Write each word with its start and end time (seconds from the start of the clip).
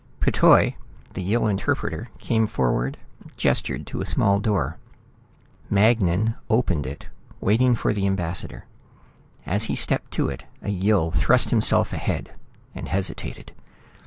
P'Toi, 0.19 0.73
the 1.13 1.21
Yill 1.21 1.45
interpreter, 1.45 2.09
came 2.17 2.47
forward, 2.47 2.97
gestured 3.37 3.85
to 3.85 4.01
a 4.01 4.05
small 4.07 4.39
door. 4.39 4.79
Magnan 5.69 6.33
opened 6.49 6.87
it, 6.87 7.05
waiting 7.39 7.75
for 7.75 7.93
the 7.93 8.07
ambassador. 8.07 8.65
As 9.45 9.65
he 9.65 9.75
stepped 9.75 10.09
to 10.13 10.27
it, 10.27 10.41
a 10.63 10.69
Yill 10.71 11.11
thrust 11.11 11.51
himself 11.51 11.93
ahead 11.93 12.31
and 12.73 12.87
hesitated. 12.87 13.51